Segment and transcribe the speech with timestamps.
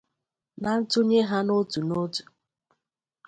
[0.61, 2.21] Na ntụnye ha n'otu n'otu